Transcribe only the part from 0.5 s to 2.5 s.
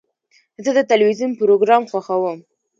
زه د تلویزیون پروګرام خوښوم.